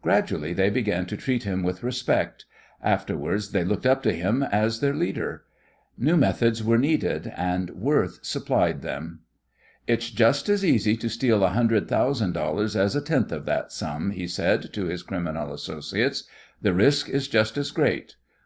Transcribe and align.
Gradually 0.00 0.54
they 0.54 0.70
began 0.70 1.04
to 1.04 1.18
treat 1.18 1.42
him 1.42 1.62
with 1.62 1.82
respect; 1.82 2.46
afterwards 2.82 3.50
they 3.52 3.62
looked 3.62 3.84
up 3.84 4.02
to 4.04 4.12
him 4.14 4.42
as 4.42 4.80
their 4.80 4.94
leader. 4.94 5.42
New 5.98 6.16
methods 6.16 6.64
were 6.64 6.78
needed, 6.78 7.30
and 7.36 7.68
Worth 7.68 8.24
supplied 8.24 8.80
them. 8.80 9.20
"It's 9.86 10.08
just 10.10 10.48
as 10.48 10.64
easy 10.64 10.96
to 10.96 11.10
steal 11.10 11.44
a 11.44 11.48
hundred 11.50 11.88
thousand 11.88 12.32
dollars 12.32 12.74
as 12.74 12.96
a 12.96 13.02
tenth 13.02 13.30
of 13.32 13.44
that 13.44 13.70
sum," 13.70 14.12
he 14.12 14.26
said 14.26 14.72
to 14.72 14.86
his 14.86 15.02
criminal 15.02 15.52
associates. 15.52 16.24
"The 16.62 16.72
risk 16.72 17.10
is 17.10 17.28
just 17.28 17.58
as 17.58 17.70
great. 17.70 18.16